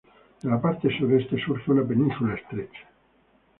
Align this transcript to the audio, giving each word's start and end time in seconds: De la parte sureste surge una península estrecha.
De 0.43 0.49
la 0.49 0.57
parte 0.59 0.89
sureste 0.97 1.37
surge 1.43 1.69
una 1.71 1.85
península 1.87 2.33
estrecha. 2.33 2.87